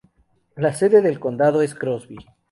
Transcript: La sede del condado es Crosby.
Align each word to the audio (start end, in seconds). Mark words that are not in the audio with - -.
La 0.55 0.73
sede 0.73 1.03
del 1.03 1.19
condado 1.19 1.61
es 1.61 1.75
Crosby. 1.75 2.17